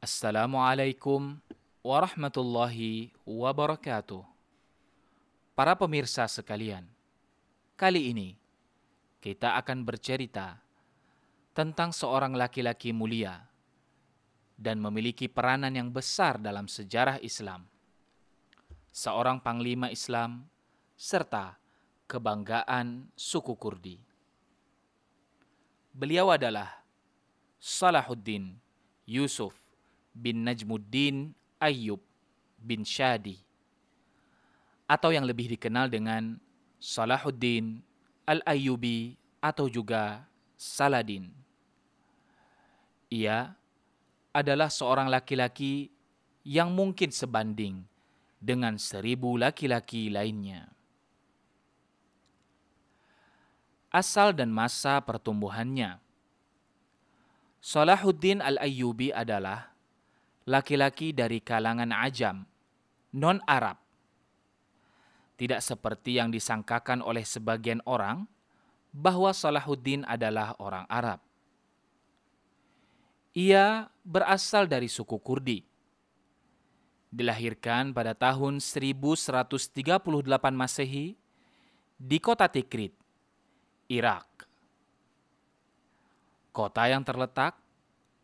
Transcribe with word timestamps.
Assalamualaikum 0.00 1.36
warahmatullahi 1.84 3.12
wabarakatuh. 3.28 4.24
Para 5.52 5.76
pemirsa 5.76 6.24
sekalian, 6.24 6.88
kali 7.76 8.08
ini 8.08 8.32
kita 9.20 9.60
akan 9.60 9.84
bercerita 9.84 10.56
tentang 11.52 11.92
seorang 11.92 12.32
laki-laki 12.32 12.96
mulia 12.96 13.44
dan 14.56 14.80
memiliki 14.80 15.28
peranan 15.28 15.76
yang 15.76 15.92
besar 15.92 16.40
dalam 16.40 16.64
sejarah 16.64 17.20
Islam. 17.20 17.68
Seorang 18.96 19.44
panglima 19.44 19.92
Islam 19.92 20.48
serta 20.96 21.60
kebanggaan 22.08 23.04
suku 23.12 23.52
Kurdi. 23.52 24.00
Beliau 25.92 26.32
adalah 26.32 26.88
Salahuddin 27.60 28.56
Yusuf 29.04 29.59
bin 30.14 30.42
Najmuddin 30.46 31.32
Ayyub 31.60 32.00
bin 32.60 32.84
Shadi 32.84 33.38
atau 34.90 35.14
yang 35.14 35.22
lebih 35.22 35.54
dikenal 35.54 35.86
dengan 35.86 36.36
Salahuddin 36.82 37.78
Al-Ayyubi 38.26 39.14
atau 39.38 39.70
juga 39.70 40.26
Saladin. 40.58 41.30
Ia 43.10 43.54
adalah 44.34 44.70
seorang 44.70 45.06
laki-laki 45.06 45.90
yang 46.42 46.74
mungkin 46.74 47.14
sebanding 47.14 47.86
dengan 48.42 48.78
seribu 48.80 49.38
laki-laki 49.38 50.10
lainnya. 50.10 50.70
Asal 53.90 54.30
dan 54.34 54.54
masa 54.54 55.02
pertumbuhannya 55.02 55.98
Salahuddin 57.60 58.40
Al-Ayyubi 58.40 59.12
adalah 59.12 59.69
laki-laki 60.48 61.12
dari 61.12 61.42
kalangan 61.44 61.92
ajam, 61.92 62.46
non-Arab. 63.12 63.76
Tidak 65.36 65.60
seperti 65.64 66.20
yang 66.20 66.28
disangkakan 66.28 67.00
oleh 67.00 67.24
sebagian 67.24 67.80
orang 67.88 68.28
bahwa 68.92 69.32
Salahuddin 69.32 70.04
adalah 70.04 70.52
orang 70.60 70.84
Arab. 70.90 71.20
Ia 73.32 73.88
berasal 74.02 74.66
dari 74.66 74.90
suku 74.90 75.16
Kurdi. 75.22 75.64
Dilahirkan 77.10 77.90
pada 77.90 78.14
tahun 78.14 78.62
1138 78.62 80.06
Masehi 80.54 81.18
di 81.98 82.18
kota 82.22 82.46
Tikrit, 82.46 82.94
Irak. 83.90 84.46
Kota 86.50 86.86
yang 86.86 87.02
terletak 87.06 87.58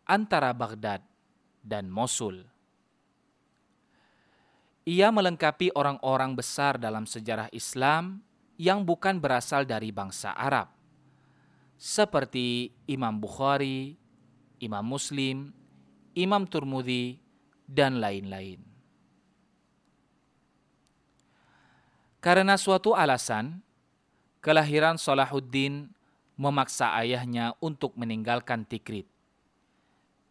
antara 0.06 0.50
Baghdad 0.54 1.02
dan 1.66 1.90
Mosul. 1.90 2.46
Ia 4.86 5.10
melengkapi 5.10 5.74
orang-orang 5.74 6.38
besar 6.38 6.78
dalam 6.78 7.10
sejarah 7.10 7.50
Islam 7.50 8.22
yang 8.54 8.86
bukan 8.86 9.18
berasal 9.18 9.66
dari 9.66 9.90
bangsa 9.90 10.30
Arab, 10.30 10.70
seperti 11.74 12.70
Imam 12.86 13.18
Bukhari, 13.18 13.98
Imam 14.62 14.86
Muslim, 14.86 15.50
Imam 16.14 16.46
Turmudi, 16.46 17.18
dan 17.66 17.98
lain-lain. 17.98 18.62
Karena 22.22 22.54
suatu 22.54 22.94
alasan, 22.94 23.58
kelahiran 24.38 25.02
Salahuddin 25.02 25.90
memaksa 26.38 26.94
ayahnya 27.02 27.58
untuk 27.58 27.98
meninggalkan 27.98 28.62
Tikrit 28.62 29.15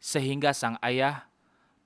sehingga 0.05 0.53
sang 0.53 0.77
ayah 0.85 1.25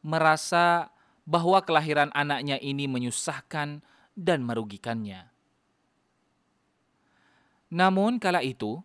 merasa 0.03 0.91
bahwa 1.23 1.63
kelahiran 1.63 2.11
anaknya 2.11 2.59
ini 2.59 2.83
menyusahkan 2.83 3.79
dan 4.11 4.39
merugikannya. 4.43 5.31
Namun 7.71 8.19
kala 8.19 8.43
itu, 8.43 8.83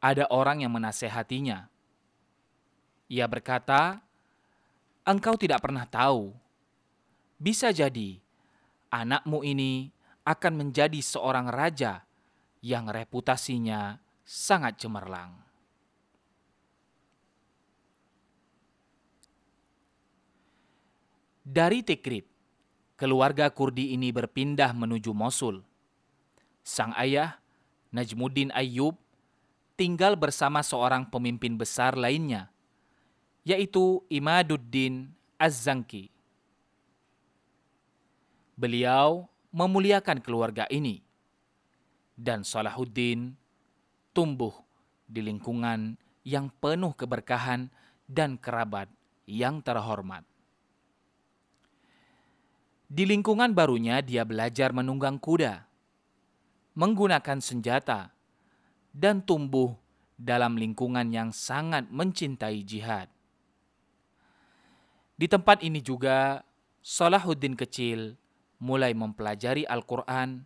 ada 0.00 0.24
orang 0.32 0.64
yang 0.64 0.72
menasehatinya. 0.72 1.68
Ia 3.12 3.28
berkata, 3.28 4.00
Engkau 5.04 5.36
tidak 5.36 5.60
pernah 5.60 5.84
tahu. 5.84 6.32
Bisa 7.36 7.68
jadi, 7.68 8.16
anakmu 8.88 9.44
ini 9.44 9.92
akan 10.24 10.64
menjadi 10.64 11.04
seorang 11.04 11.52
raja 11.52 12.00
yang 12.64 12.88
reputasinya 12.88 14.00
sangat 14.24 14.80
cemerlang. 14.80 15.43
Dari 21.44 21.84
Tikrit, 21.84 22.24
keluarga 22.96 23.52
Kurdi 23.52 23.92
ini 23.92 24.08
berpindah 24.08 24.72
menuju 24.72 25.12
Mosul. 25.12 25.60
Sang 26.64 26.96
ayah, 26.96 27.36
Najmuddin 27.92 28.48
Ayyub, 28.48 28.96
tinggal 29.76 30.16
bersama 30.16 30.64
seorang 30.64 31.04
pemimpin 31.04 31.60
besar 31.60 32.00
lainnya, 32.00 32.48
yaitu 33.44 34.00
Imaduddin 34.08 35.12
Az-Zanki. 35.36 36.08
Beliau 38.56 39.28
memuliakan 39.52 40.24
keluarga 40.24 40.64
ini, 40.72 41.04
dan 42.16 42.40
Salahuddin 42.40 43.36
tumbuh 44.16 44.64
di 45.04 45.20
lingkungan 45.20 46.00
yang 46.24 46.48
penuh 46.56 46.96
keberkahan 46.96 47.68
dan 48.08 48.40
kerabat 48.40 48.88
yang 49.28 49.60
terhormat. 49.60 50.24
Di 52.84 53.08
lingkungan 53.08 53.56
barunya, 53.56 54.04
dia 54.04 54.22
belajar 54.28 54.70
menunggang 54.70 55.16
kuda, 55.16 55.64
menggunakan 56.76 57.40
senjata, 57.40 58.12
dan 58.92 59.24
tumbuh 59.24 59.74
dalam 60.14 60.54
lingkungan 60.54 61.10
yang 61.10 61.34
sangat 61.34 61.90
mencintai 61.90 62.62
jihad. 62.62 63.10
Di 65.14 65.26
tempat 65.30 65.62
ini 65.62 65.78
juga, 65.78 66.42
Salahuddin 66.84 67.56
kecil 67.56 68.18
mulai 68.60 68.92
mempelajari 68.92 69.64
Al-Quran, 69.64 70.44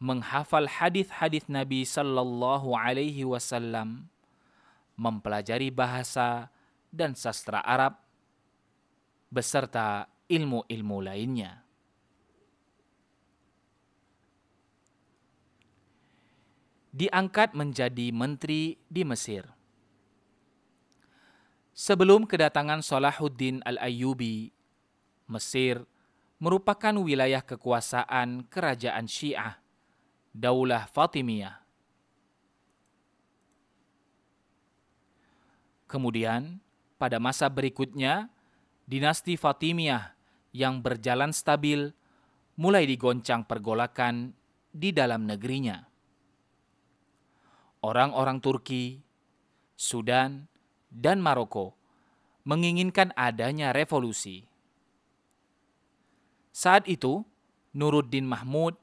menghafal 0.00 0.66
hadis-hadis 0.66 1.44
Nabi 1.46 1.84
Sallallahu 1.84 2.72
Alaihi 2.72 3.28
Wasallam, 3.28 4.08
mempelajari 4.96 5.68
bahasa 5.68 6.48
dan 6.88 7.12
sastra 7.12 7.60
Arab, 7.60 8.00
beserta 9.28 10.08
ilmu-ilmu 10.30 10.98
lainnya. 11.02 11.66
Diangkat 16.94 17.54
menjadi 17.58 18.14
menteri 18.14 18.78
di 18.86 19.02
Mesir. 19.02 19.46
Sebelum 21.74 22.26
kedatangan 22.26 22.82
Salahuddin 22.82 23.62
Al-Ayyubi, 23.66 24.50
Mesir 25.30 25.86
merupakan 26.42 26.92
wilayah 26.98 27.42
kekuasaan 27.42 28.46
kerajaan 28.50 29.06
Syiah, 29.06 29.62
Daulah 30.34 30.90
Fatimiyah. 30.90 31.62
Kemudian, 35.86 36.58
pada 36.98 37.18
masa 37.22 37.46
berikutnya, 37.50 38.30
dinasti 38.86 39.38
Fatimiyah 39.38 40.19
yang 40.50 40.82
berjalan 40.82 41.30
stabil 41.30 41.94
mulai 42.58 42.84
digoncang 42.84 43.46
pergolakan 43.46 44.34
di 44.70 44.90
dalam 44.90 45.26
negerinya. 45.26 45.80
Orang-orang 47.80 48.38
Turki, 48.44 49.00
Sudan, 49.72 50.44
dan 50.92 51.22
Maroko 51.24 51.72
menginginkan 52.44 53.14
adanya 53.16 53.72
revolusi. 53.72 54.44
Saat 56.52 56.90
itu, 56.90 57.24
Nuruddin 57.72 58.26
Mahmud, 58.26 58.76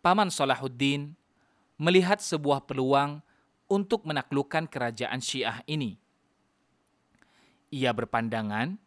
paman 0.00 0.32
Salahuddin, 0.32 1.12
melihat 1.76 2.22
sebuah 2.22 2.64
peluang 2.64 3.20
untuk 3.68 4.08
menaklukkan 4.08 4.64
kerajaan 4.70 5.20
Syiah 5.20 5.60
ini. 5.68 6.00
Ia 7.68 7.92
berpandangan 7.92 8.80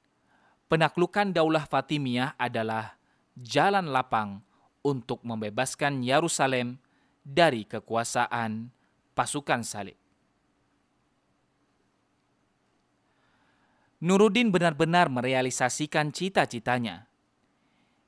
penaklukan 0.71 1.35
Daulah 1.35 1.67
Fatimiyah 1.67 2.39
adalah 2.39 2.95
jalan 3.35 3.91
lapang 3.91 4.39
untuk 4.79 5.19
membebaskan 5.27 5.99
Yerusalem 5.99 6.79
dari 7.27 7.67
kekuasaan 7.67 8.71
pasukan 9.11 9.67
salib. 9.67 9.99
Nuruddin 13.99 14.49
benar-benar 14.49 15.11
merealisasikan 15.11 16.09
cita-citanya. 16.15 17.05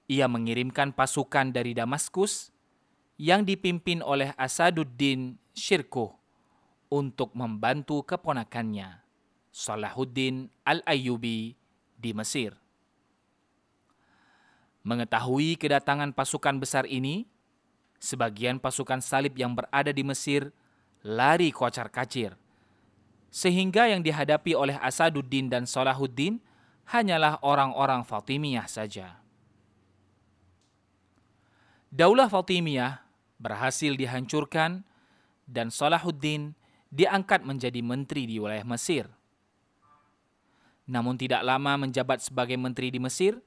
Ia 0.08 0.26
mengirimkan 0.32 0.96
pasukan 0.96 1.52
dari 1.52 1.76
Damaskus 1.76 2.50
yang 3.20 3.46
dipimpin 3.46 4.00
oleh 4.02 4.34
Asaduddin 4.40 5.38
Syirkuh 5.54 6.10
untuk 6.90 7.30
membantu 7.38 8.02
keponakannya, 8.02 9.06
Salahuddin 9.54 10.50
Al-Ayyubi 10.66 11.63
di 12.04 12.12
Mesir. 12.12 12.52
Mengetahui 14.84 15.56
kedatangan 15.56 16.12
pasukan 16.12 16.60
besar 16.60 16.84
ini, 16.92 17.24
sebagian 18.04 18.60
pasukan 18.60 19.00
salib 19.00 19.32
yang 19.40 19.56
berada 19.56 19.96
di 19.96 20.04
Mesir 20.04 20.52
lari 21.08 21.56
kocar-kacir. 21.56 22.36
Sehingga 23.32 23.88
yang 23.88 24.04
dihadapi 24.04 24.52
oleh 24.54 24.76
Asaduddin 24.84 25.48
dan 25.48 25.64
Salahuddin 25.64 26.44
hanyalah 26.92 27.40
orang-orang 27.40 28.04
Fatimiyah 28.04 28.68
saja. 28.68 29.24
Daulah 31.88 32.28
Fatimiyah 32.28 33.00
berhasil 33.40 33.96
dihancurkan 33.96 34.84
dan 35.48 35.72
Salahuddin 35.72 36.54
diangkat 36.92 37.42
menjadi 37.48 37.80
menteri 37.80 38.28
di 38.30 38.38
wilayah 38.38 38.68
Mesir. 38.68 39.10
Namun 40.84 41.16
tidak 41.16 41.44
lama 41.48 41.80
menjabat 41.80 42.20
sebagai 42.20 42.60
menteri 42.60 42.92
di 42.92 43.00
Mesir, 43.00 43.40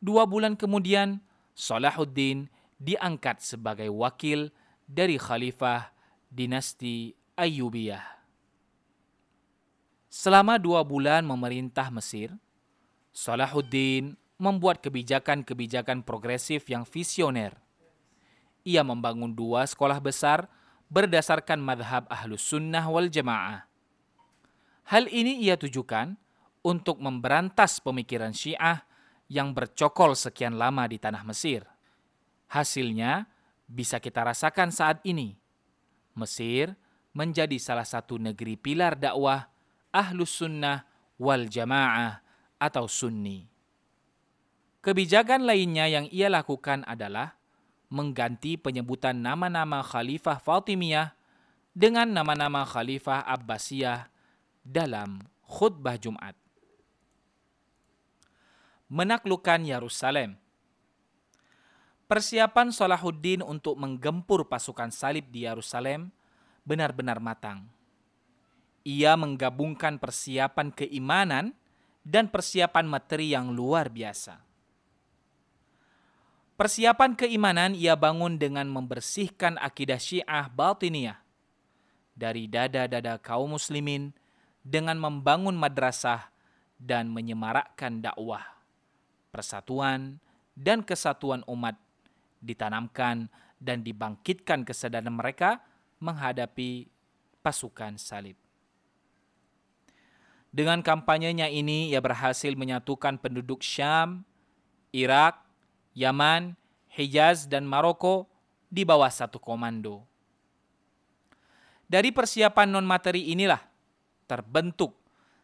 dua 0.00 0.24
bulan 0.24 0.56
kemudian 0.56 1.20
Salahuddin 1.52 2.48
diangkat 2.80 3.44
sebagai 3.44 3.92
wakil 3.92 4.48
dari 4.88 5.20
khalifah 5.20 5.92
dinasti 6.32 7.12
Ayyubiyah. 7.36 8.02
Selama 10.12 10.56
dua 10.60 10.84
bulan 10.84 11.24
memerintah 11.24 11.88
Mesir, 11.92 12.32
Salahuddin 13.12 14.16
membuat 14.40 14.80
kebijakan-kebijakan 14.80 16.02
progresif 16.02 16.68
yang 16.68 16.88
visioner. 16.88 17.56
Ia 18.64 18.80
membangun 18.80 19.32
dua 19.32 19.68
sekolah 19.68 20.00
besar 20.00 20.48
berdasarkan 20.92 21.60
madhab 21.60 22.04
ahlus 22.08 22.44
sunnah 22.44 22.84
wal 22.88 23.08
jamaah. 23.08 23.64
Hal 24.88 25.08
ini 25.08 25.40
ia 25.40 25.56
tujukan 25.56 26.18
untuk 26.62 27.02
memberantas 27.02 27.82
pemikiran 27.82 28.30
syiah 28.30 28.86
yang 29.26 29.50
bercokol 29.54 30.14
sekian 30.14 30.58
lama 30.58 30.86
di 30.86 30.98
tanah 30.98 31.22
Mesir. 31.26 31.66
Hasilnya 32.50 33.26
bisa 33.66 33.98
kita 33.98 34.22
rasakan 34.22 34.70
saat 34.70 35.02
ini. 35.02 35.34
Mesir 36.12 36.76
menjadi 37.16 37.56
salah 37.56 37.88
satu 37.88 38.20
negeri 38.20 38.56
pilar 38.56 38.96
dakwah 38.96 39.48
ahlus 39.92 40.40
sunnah 40.40 40.84
wal 41.16 41.48
jamaah 41.48 42.20
atau 42.60 42.84
sunni. 42.88 43.48
Kebijakan 44.82 45.46
lainnya 45.46 45.86
yang 45.86 46.06
ia 46.10 46.26
lakukan 46.26 46.82
adalah 46.84 47.38
mengganti 47.92 48.58
penyebutan 48.58 49.20
nama-nama 49.20 49.84
Khalifah 49.84 50.42
Fatimiyah 50.42 51.14
dengan 51.70 52.10
nama-nama 52.10 52.66
Khalifah 52.66 53.22
Abbasiyah 53.24 54.10
dalam 54.66 55.22
khutbah 55.46 55.96
Jumat. 56.00 56.41
Menaklukkan 58.92 59.64
Yerusalem 59.64 60.36
Persiapan 62.04 62.68
Salahuddin 62.68 63.40
untuk 63.40 63.80
menggempur 63.80 64.44
pasukan 64.44 64.92
salib 64.92 65.32
di 65.32 65.48
Yerusalem 65.48 66.12
benar-benar 66.60 67.16
matang. 67.16 67.72
Ia 68.84 69.16
menggabungkan 69.16 69.96
persiapan 69.96 70.76
keimanan 70.76 71.56
dan 72.04 72.28
persiapan 72.28 72.84
materi 72.84 73.32
yang 73.32 73.56
luar 73.56 73.88
biasa. 73.88 74.44
Persiapan 76.60 77.16
keimanan 77.16 77.72
ia 77.72 77.96
bangun 77.96 78.36
dengan 78.36 78.68
membersihkan 78.68 79.56
akidah 79.56 79.96
Syiah 79.96 80.52
Batiniyah 80.52 81.16
dari 82.12 82.44
dada-dada 82.44 83.16
kaum 83.16 83.56
muslimin 83.56 84.12
dengan 84.60 85.00
membangun 85.00 85.56
madrasah 85.56 86.28
dan 86.76 87.08
menyemarakkan 87.08 88.04
dakwah, 88.04 88.60
persatuan, 89.32 90.20
dan 90.52 90.84
kesatuan 90.84 91.40
umat 91.48 91.80
ditanamkan 92.44 93.32
dan 93.56 93.80
dibangkitkan 93.80 94.68
kesadaran 94.68 95.14
mereka 95.14 95.64
menghadapi 96.04 96.92
pasukan 97.40 97.96
salib. 97.96 98.36
Dengan 100.52 100.84
kampanyenya 100.84 101.48
ini, 101.48 101.96
ia 101.96 102.04
berhasil 102.04 102.52
menyatukan 102.52 103.16
penduduk 103.16 103.64
Syam, 103.64 104.20
Irak, 104.92 105.40
Yaman, 105.96 106.52
Hijaz, 106.92 107.48
dan 107.48 107.64
Maroko 107.64 108.28
di 108.68 108.84
bawah 108.84 109.08
satu 109.08 109.40
komando. 109.40 110.04
Dari 111.88 112.12
persiapan 112.12 112.68
non-materi 112.68 113.32
inilah 113.32 113.64
terbentuk 114.28 114.92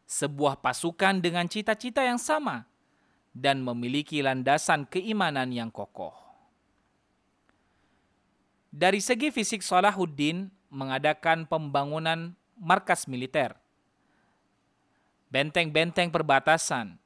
sebuah 0.05 0.61
pasukan 0.61 1.25
dengan 1.25 1.49
cita-cita 1.49 2.05
yang 2.05 2.20
sama 2.20 2.69
dan 3.38 3.62
memiliki 3.62 4.19
landasan 4.19 4.82
keimanan 4.90 5.55
yang 5.55 5.70
kokoh. 5.70 6.11
Dari 8.75 8.99
segi 8.99 9.31
fisik 9.31 9.62
Salahuddin 9.62 10.50
mengadakan 10.69 11.46
pembangunan 11.46 12.35
markas 12.58 13.06
militer, 13.06 13.55
benteng-benteng 15.31 16.11
perbatasan, 16.11 16.99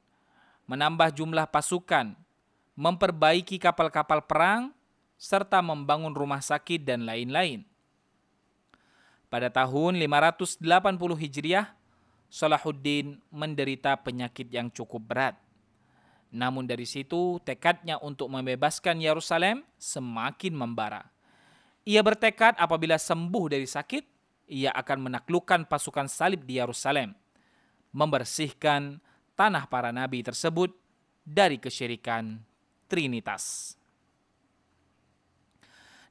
menambah 0.65 1.13
jumlah 1.13 1.47
pasukan, 1.47 2.17
memperbaiki 2.73 3.61
kapal-kapal 3.61 4.25
perang, 4.25 4.73
serta 5.15 5.61
membangun 5.61 6.11
rumah 6.11 6.41
sakit 6.41 6.83
dan 6.83 7.05
lain-lain. 7.05 7.63
Pada 9.31 9.47
tahun 9.49 9.97
580 9.97 10.61
Hijriah, 11.15 11.73
Salahuddin 12.33 13.21
menderita 13.29 13.93
penyakit 14.01 14.49
yang 14.49 14.67
cukup 14.73 15.01
berat. 15.05 15.42
Namun 16.33 16.65
dari 16.65 16.89
situ 16.89 17.37
tekadnya 17.45 18.01
untuk 18.01 18.25
membebaskan 18.33 18.97
Yerusalem 18.97 19.61
semakin 19.77 20.57
membara. 20.57 21.05
Ia 21.85 22.01
bertekad 22.01 22.57
apabila 22.57 22.97
sembuh 22.97 23.53
dari 23.53 23.69
sakit, 23.69 24.03
ia 24.49 24.73
akan 24.73 25.13
menaklukkan 25.13 25.69
pasukan 25.69 26.09
salib 26.09 26.41
di 26.41 26.57
Yerusalem, 26.57 27.13
membersihkan 27.93 28.97
tanah 29.37 29.69
para 29.69 29.93
nabi 29.93 30.25
tersebut 30.25 30.73
dari 31.21 31.61
kesyirikan 31.61 32.41
Trinitas. 32.89 33.77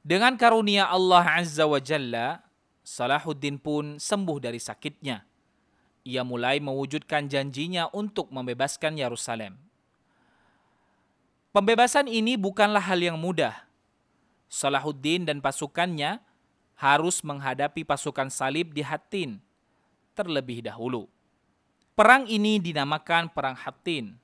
Dengan 0.03 0.35
karunia 0.35 0.87
Allah 0.87 1.39
Azza 1.39 1.67
wa 1.67 1.79
Jalla, 1.79 2.43
Salahuddin 2.83 3.55
pun 3.59 3.99
sembuh 3.99 4.39
dari 4.39 4.59
sakitnya. 4.59 5.23
Ia 6.03 6.23
mulai 6.27 6.59
mewujudkan 6.59 7.31
janjinya 7.31 7.87
untuk 7.95 8.27
membebaskan 8.27 8.99
Yerusalem. 8.99 9.72
Pembebasan 11.53 12.09
ini 12.09 12.33
bukanlah 12.33 12.81
hal 12.81 12.97
yang 12.97 13.13
mudah, 13.13 13.53
Salahuddin 14.49 15.21
dan 15.21 15.37
pasukannya 15.37 16.17
harus 16.73 17.21
menghadapi 17.21 17.85
pasukan 17.85 18.33
salib 18.33 18.73
di 18.73 18.81
Hattin 18.81 19.37
terlebih 20.17 20.65
dahulu. 20.65 21.05
Perang 21.93 22.25
ini 22.25 22.57
dinamakan 22.57 23.29
Perang 23.29 23.53
Hattin. 23.53 24.17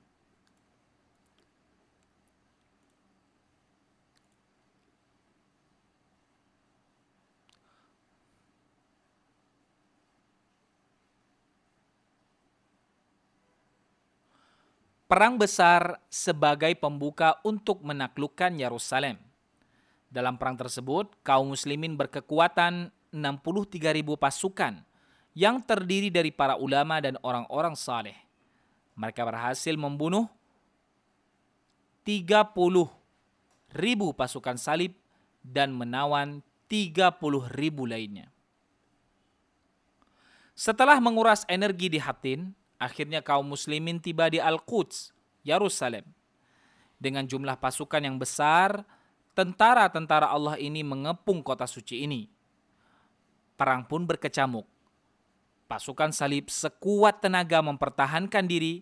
Perang 15.10 15.42
besar 15.42 15.98
sebagai 16.06 16.70
pembuka 16.78 17.42
untuk 17.42 17.82
menaklukkan 17.82 18.54
Yerusalem. 18.54 19.18
Dalam 20.06 20.38
perang 20.38 20.54
tersebut, 20.54 21.18
kaum 21.26 21.50
muslimin 21.50 21.98
berkekuatan 21.98 22.94
63.000 23.10 24.06
pasukan 24.06 24.78
yang 25.34 25.58
terdiri 25.66 26.14
dari 26.14 26.30
para 26.30 26.54
ulama 26.54 27.02
dan 27.02 27.18
orang-orang 27.26 27.74
saleh. 27.74 28.14
Mereka 28.94 29.26
berhasil 29.26 29.74
membunuh 29.74 30.30
30 32.06 32.54
ribu 33.74 34.14
pasukan 34.14 34.62
salib 34.62 34.94
dan 35.42 35.74
menawan 35.74 36.38
30 36.70 37.18
ribu 37.58 37.82
lainnya. 37.82 38.30
Setelah 40.54 41.02
menguras 41.02 41.42
energi 41.50 41.90
di 41.90 41.98
Hatin, 41.98 42.54
akhirnya 42.80 43.20
kaum 43.20 43.44
muslimin 43.44 44.00
tiba 44.00 44.32
di 44.32 44.40
Al-Quds, 44.40 45.12
Yerusalem. 45.44 46.08
Dengan 46.96 47.28
jumlah 47.28 47.60
pasukan 47.60 48.00
yang 48.00 48.16
besar, 48.16 48.88
tentara-tentara 49.36 50.32
Allah 50.32 50.56
ini 50.56 50.80
mengepung 50.80 51.44
kota 51.44 51.68
suci 51.68 52.08
ini. 52.08 52.32
Perang 53.60 53.84
pun 53.84 54.08
berkecamuk. 54.08 54.64
Pasukan 55.68 56.10
salib 56.10 56.48
sekuat 56.48 57.20
tenaga 57.20 57.60
mempertahankan 57.60 58.48
diri. 58.48 58.80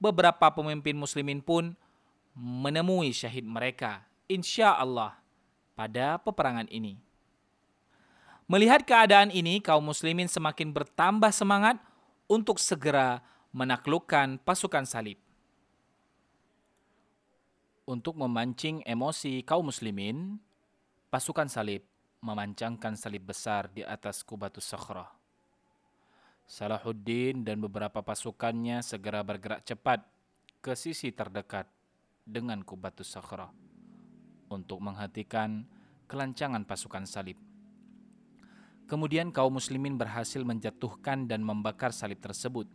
Beberapa 0.00 0.48
pemimpin 0.48 0.96
muslimin 0.96 1.44
pun 1.44 1.76
menemui 2.32 3.12
syahid 3.12 3.44
mereka, 3.44 4.00
insya 4.24 4.72
Allah, 4.72 5.20
pada 5.76 6.16
peperangan 6.16 6.64
ini. 6.72 6.96
Melihat 8.48 8.82
keadaan 8.82 9.28
ini, 9.28 9.60
kaum 9.60 9.84
muslimin 9.84 10.26
semakin 10.26 10.72
bertambah 10.72 11.28
semangat 11.30 11.76
untuk 12.30 12.62
segera 12.62 13.18
menaklukkan 13.50 14.38
pasukan 14.46 14.86
salib. 14.86 15.18
Untuk 17.90 18.14
memancing 18.14 18.86
emosi 18.86 19.42
kaum 19.42 19.66
muslimin, 19.66 20.38
pasukan 21.10 21.50
salib 21.50 21.82
memancangkan 22.22 22.94
salib 22.94 23.26
besar 23.26 23.66
di 23.74 23.82
atas 23.82 24.22
Kubatus 24.22 24.62
Sakhrah. 24.62 25.10
Salahuddin 26.46 27.42
dan 27.42 27.58
beberapa 27.58 27.98
pasukannya 27.98 28.78
segera 28.86 29.26
bergerak 29.26 29.66
cepat 29.66 30.06
ke 30.62 30.78
sisi 30.78 31.10
terdekat 31.10 31.66
dengan 32.22 32.62
Kubatus 32.62 33.10
Sakhrah 33.10 33.50
untuk 34.54 34.78
menghentikan 34.78 35.66
kelancangan 36.06 36.62
pasukan 36.62 37.10
salib. 37.10 37.49
Kemudian 38.90 39.30
kaum 39.30 39.54
muslimin 39.54 39.94
berhasil 39.94 40.42
menjatuhkan 40.42 41.30
dan 41.30 41.46
membakar 41.46 41.94
salib 41.94 42.18
tersebut. 42.18 42.66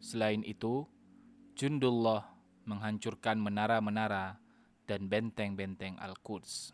Selain 0.00 0.40
itu, 0.48 0.88
Jundullah 1.52 2.24
menghancurkan 2.64 3.36
menara-menara 3.36 4.40
dan 4.88 5.12
benteng-benteng 5.12 6.00
Al-Quds. 6.00 6.72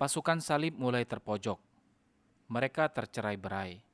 Pasukan 0.00 0.40
salib 0.40 0.72
mulai 0.80 1.04
terpojok. 1.04 1.60
Mereka 2.48 2.96
tercerai-berai 2.96 3.84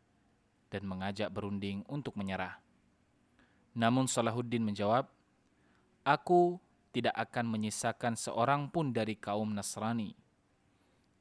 dan 0.70 0.82
mengajak 0.86 1.26
berunding 1.34 1.82
untuk 1.90 2.14
menyerah. 2.14 2.62
Namun 3.74 4.06
Salahuddin 4.06 4.62
menjawab, 4.62 5.10
Aku 6.06 6.62
tidak 6.90 7.14
akan 7.14 7.46
menyisakan 7.46 8.18
seorang 8.18 8.70
pun 8.70 8.90
dari 8.90 9.14
kaum 9.14 9.54
Nasrani. 9.54 10.14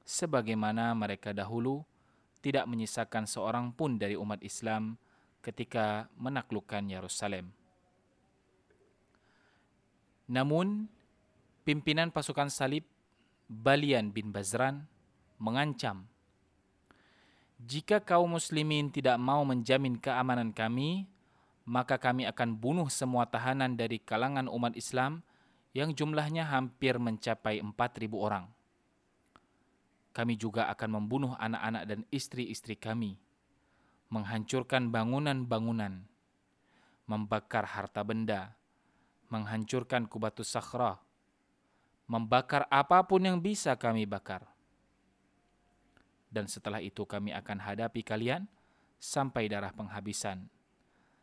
Sebagaimana 0.06 0.98
mereka 0.98 1.30
dahulu 1.30 1.86
tidak 2.42 2.66
menyisakan 2.66 3.30
seorang 3.30 3.70
pun 3.76 4.02
dari 4.02 4.18
umat 4.18 4.42
Islam 4.42 4.98
ketika 5.46 6.10
menaklukkan 6.18 6.90
Yerusalem. 6.90 7.54
Namun, 10.30 10.90
pimpinan 11.66 12.10
pasukan 12.14 12.50
salib 12.50 12.86
Balian 13.50 14.14
bin 14.14 14.30
Bazran 14.30 14.86
mengancam, 15.42 16.06
jika 17.60 18.00
kaum 18.00 18.40
muslimin 18.40 18.88
tidak 18.88 19.20
mau 19.20 19.44
menjamin 19.44 20.00
keamanan 20.00 20.56
kami, 20.56 21.10
maka 21.68 22.00
kami 22.00 22.24
akan 22.24 22.56
bunuh 22.56 22.88
semua 22.88 23.28
tahanan 23.28 23.76
dari 23.76 24.00
kalangan 24.00 24.48
umat 24.48 24.80
Islam 24.80 25.20
yang 25.80 25.96
jumlahnya 25.96 26.44
hampir 26.52 27.00
mencapai 27.00 27.64
4.000 27.64 28.12
orang. 28.20 28.52
Kami 30.12 30.36
juga 30.36 30.68
akan 30.68 31.00
membunuh 31.00 31.40
anak-anak 31.40 31.84
dan 31.88 32.00
istri-istri 32.12 32.76
kami, 32.76 33.16
menghancurkan 34.12 34.92
bangunan-bangunan, 34.92 36.04
membakar 37.08 37.64
harta 37.64 38.04
benda, 38.04 38.60
menghancurkan 39.32 40.04
kubatus 40.12 40.52
sakhra, 40.52 41.00
membakar 42.12 42.68
apa 42.68 43.00
pun 43.08 43.24
yang 43.24 43.40
bisa 43.40 43.72
kami 43.80 44.04
bakar. 44.04 44.44
Dan 46.28 46.52
setelah 46.52 46.84
itu 46.84 47.08
kami 47.08 47.32
akan 47.32 47.58
hadapi 47.58 48.04
kalian 48.04 48.44
sampai 49.00 49.48
darah 49.48 49.72
penghabisan. 49.72 50.52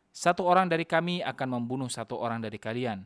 Satu 0.09 0.49
orang 0.49 0.65
dari 0.65 0.83
kami 0.83 1.21
akan 1.21 1.61
membunuh 1.61 1.87
satu 1.93 2.17
orang 2.17 2.41
dari 2.41 2.57
kalian. 2.57 3.05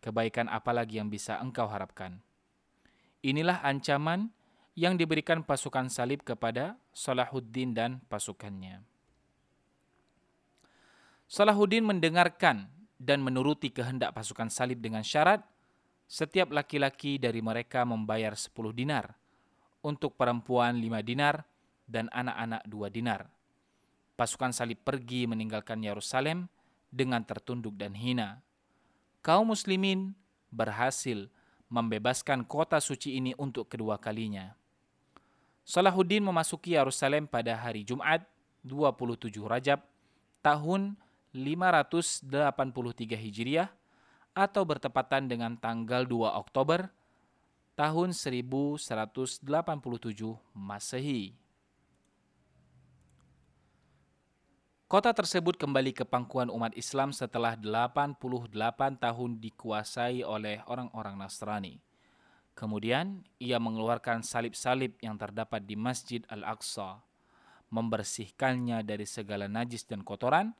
Kebaikan 0.00 0.48
apalagi 0.48 0.96
yang 0.96 1.12
bisa 1.12 1.36
engkau 1.40 1.68
harapkan? 1.68 2.24
Inilah 3.20 3.60
ancaman 3.60 4.32
yang 4.72 4.96
diberikan 4.96 5.44
pasukan 5.44 5.92
salib 5.92 6.24
kepada 6.24 6.80
Salahuddin 6.96 7.76
dan 7.76 8.00
pasukannya. 8.08 8.80
Salahuddin 11.28 11.84
mendengarkan 11.84 12.66
dan 12.96 13.20
menuruti 13.20 13.68
kehendak 13.68 14.16
pasukan 14.16 14.48
salib 14.48 14.80
dengan 14.80 15.04
syarat 15.04 15.44
setiap 16.10 16.50
laki-laki 16.50 17.22
dari 17.22 17.38
mereka 17.38 17.86
membayar 17.86 18.34
10 18.34 18.50
dinar, 18.74 19.14
untuk 19.78 20.18
perempuan 20.18 20.74
5 20.82 21.06
dinar, 21.06 21.46
dan 21.86 22.10
anak-anak 22.10 22.66
2 22.66 22.90
dinar. 22.90 23.30
Pasukan 24.18 24.50
salib 24.50 24.82
pergi 24.82 25.30
meninggalkan 25.30 25.78
Yerusalem 25.80 26.50
dengan 26.90 27.22
tertunduk 27.22 27.78
dan 27.78 27.94
hina. 27.94 28.42
Kaum 29.20 29.52
muslimin 29.52 30.16
berhasil 30.48 31.28
membebaskan 31.68 32.42
kota 32.48 32.80
suci 32.80 33.20
ini 33.20 33.36
untuk 33.36 33.68
kedua 33.68 34.00
kalinya. 34.00 34.56
Salahuddin 35.60 36.24
memasuki 36.24 36.72
Yerusalem 36.72 37.28
pada 37.28 37.52
hari 37.54 37.84
Jumat 37.84 38.24
27 38.64 39.36
Rajab 39.44 39.84
tahun 40.40 40.96
583 41.36 42.26
Hijriah 43.14 43.68
atau 44.34 44.62
bertepatan 44.64 45.28
dengan 45.28 45.54
tanggal 45.54 46.08
2 46.08 46.40
Oktober 46.40 46.88
tahun 47.76 48.16
1187 48.16 48.80
Masehi. 50.56 51.36
Kota 54.90 55.14
tersebut 55.14 55.54
kembali 55.54 55.94
ke 55.94 56.02
pangkuan 56.02 56.50
umat 56.50 56.74
Islam 56.74 57.14
setelah 57.14 57.54
88 57.54 58.50
tahun 58.98 59.38
dikuasai 59.38 60.26
oleh 60.26 60.66
orang-orang 60.66 61.14
Nasrani. 61.14 61.78
Kemudian, 62.58 63.22
ia 63.38 63.62
mengeluarkan 63.62 64.26
salib-salib 64.26 64.98
yang 64.98 65.14
terdapat 65.14 65.62
di 65.62 65.78
Masjid 65.78 66.26
Al-Aqsa, 66.26 66.98
membersihkannya 67.70 68.82
dari 68.82 69.06
segala 69.06 69.46
najis 69.46 69.86
dan 69.86 70.02
kotoran, 70.02 70.58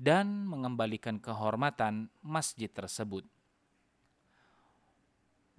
dan 0.00 0.48
mengembalikan 0.48 1.20
kehormatan 1.20 2.08
masjid 2.24 2.72
tersebut. 2.72 3.28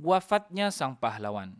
Wafatnya 0.02 0.74
sang 0.74 0.98
pahlawan. 0.98 1.54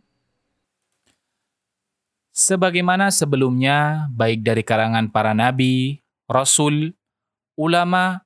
Sebagaimana 2.34 3.14
sebelumnya, 3.14 4.10
baik 4.10 4.42
dari 4.42 4.66
karangan 4.66 5.06
para 5.06 5.38
nabi, 5.38 6.01
rasul, 6.32 6.96
ulama, 7.54 8.24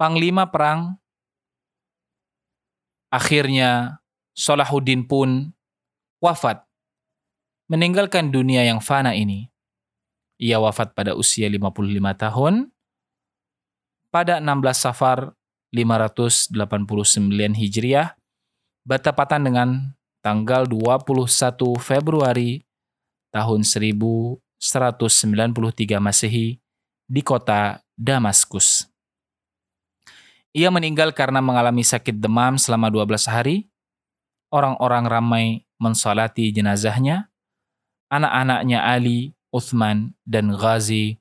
panglima 0.00 0.48
perang, 0.48 0.96
akhirnya 3.12 4.00
Salahuddin 4.32 5.04
pun 5.04 5.52
wafat, 6.24 6.64
meninggalkan 7.68 8.32
dunia 8.32 8.64
yang 8.64 8.80
fana 8.80 9.12
ini. 9.12 9.52
Ia 10.40 10.58
wafat 10.58 10.96
pada 10.96 11.12
usia 11.14 11.46
55 11.46 11.78
tahun 12.16 12.72
pada 14.12 14.40
16 14.40 14.76
Safar 14.76 15.32
589 15.72 16.52
Hijriah 17.56 18.12
bertepatan 18.84 19.48
dengan 19.48 19.68
tanggal 20.20 20.68
21 20.68 21.80
Februari 21.80 22.62
tahun 23.32 23.64
1193 23.64 24.60
Masehi 25.98 26.61
di 27.12 27.20
kota 27.20 27.84
Damaskus. 27.92 28.88
Ia 30.56 30.72
meninggal 30.72 31.12
karena 31.12 31.44
mengalami 31.44 31.84
sakit 31.84 32.16
demam 32.16 32.56
selama 32.56 32.88
12 32.88 33.28
hari. 33.28 33.68
Orang-orang 34.48 35.04
ramai 35.04 35.46
mensalati 35.76 36.48
jenazahnya. 36.52 37.28
Anak-anaknya 38.08 38.80
Ali, 38.80 39.36
Uthman, 39.52 40.16
dan 40.24 40.52
Ghazi 40.56 41.20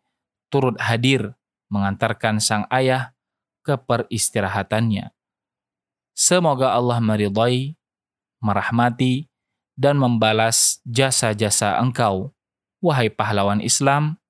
turut 0.51 0.75
hadir 0.79 1.35
mengantarkan 1.71 2.43
sang 2.43 2.67
ayah 2.67 3.15
ke 3.63 3.79
peristirahatannya. 3.79 5.15
Semoga 6.11 6.75
Allah 6.75 6.99
meridai, 6.99 7.79
merahmati, 8.43 9.31
dan 9.79 9.95
membalas 9.95 10.83
jasa-jasa 10.83 11.79
engkau, 11.79 12.35
wahai 12.83 13.07
pahlawan 13.07 13.63
Islam, 13.63 14.20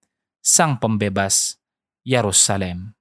sang 0.41 0.77
pembebas 0.81 1.61
Yerusalem. 2.03 2.97